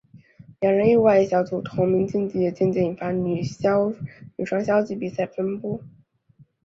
[0.59, 5.79] 两人意外以小组头名晋级也间接引发女双消极比赛风波。